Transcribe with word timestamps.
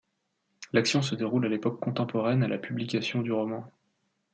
L'action 0.73 1.03
se 1.03 1.13
déroule 1.13 1.45
à 1.45 1.47
l'époque 1.47 1.79
contemporaine 1.79 2.41
à 2.41 2.47
la 2.47 2.57
publication 2.57 3.21
du 3.21 3.31
roman. 3.31 3.69